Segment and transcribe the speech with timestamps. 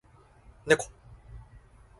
[0.65, 0.87] ねこ